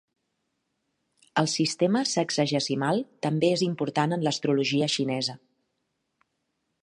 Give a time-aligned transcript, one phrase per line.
[1.41, 5.39] El sistema sexagesimal també és important en l'astrologia xinesa.